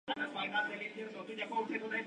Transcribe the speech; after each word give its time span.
Que 0.15 0.19
ayudaron 0.19 0.71
a 0.71 0.79
que 0.79 1.03
esto 1.03 1.25
sucediera. 1.27 1.99